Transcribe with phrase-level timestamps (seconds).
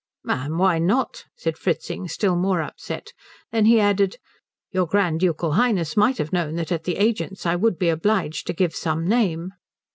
[0.23, 3.13] "Ma'am, why not?" said Fritzing, still more upset.
[3.51, 4.17] Then he added,
[4.71, 8.47] "Your Grand Ducal Highness might have known that at the agent's I would be obliged
[8.47, 9.53] to give some name."